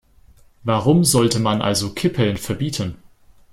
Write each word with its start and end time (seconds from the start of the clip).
Warum 0.63 1.03
sollte 1.05 1.37
man 1.39 1.61
also 1.61 1.91
Kippeln 1.93 2.37
verbieten? 2.37 2.95